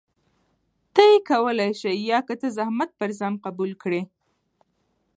ته 0.93 1.01
يې 1.09 1.17
کولى 1.29 1.69
شې 1.79 1.91
يا 2.09 2.19
که 2.27 2.35
ته 2.41 2.47
زحمت 2.57 2.89
پر 2.99 3.09
ځان 3.19 3.33
قبول 3.45 3.71
کړي؟ 3.81 4.01